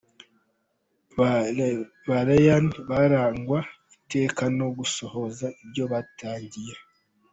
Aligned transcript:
Ba 2.07 2.15
Rayane 2.27 2.73
barangwa 2.89 3.59
iteka 3.95 4.43
no 4.57 4.67
gusohoza 4.77 5.45
ibyo 5.63 5.83
batangiye 5.91 6.75